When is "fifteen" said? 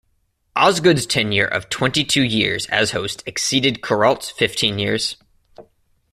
4.31-4.79